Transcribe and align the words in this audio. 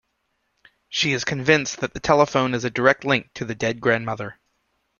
She 0.89 1.13
is 1.13 1.23
convinced 1.23 1.77
that 1.79 1.93
the 1.93 1.99
telephone 1.99 2.55
is 2.55 2.63
a 2.65 2.71
direct 2.71 3.05
link 3.05 3.29
to 3.35 3.45
the 3.45 3.53
dead 3.53 3.79
grandmother. 3.79 4.39